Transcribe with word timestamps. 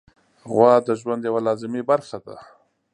غوا 0.53 0.73
د 0.87 0.89
ژوند 0.99 1.21
یوه 1.27 1.41
لازمي 1.47 1.81
برخه 1.89 2.17
ده. 2.25 2.35